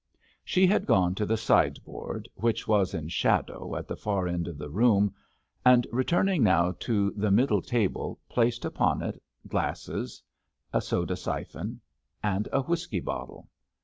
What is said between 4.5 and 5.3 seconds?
the room